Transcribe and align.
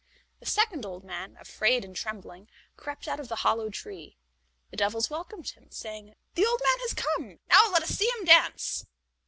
The 0.39 0.47
second 0.47 0.83
old 0.83 1.03
man, 1.03 1.37
afraid 1.39 1.85
and 1.85 1.95
trembling, 1.95 2.49
crept 2.75 3.07
out 3.07 3.19
of 3.19 3.27
the 3.27 3.35
hollow 3.45 3.69
tree. 3.69 4.17
The 4.71 4.77
devils 4.77 5.11
welcomed 5.11 5.49
him, 5.51 5.69
saying: 5.69 6.15
"The 6.33 6.43
old 6.47 6.59
man 6.63 6.79
has 6.79 6.93
come; 6.95 7.39
now 7.47 7.71
let 7.71 7.83
us 7.83 7.89
see 7.89 8.09
him 8.17 8.25
dance." 8.25 8.87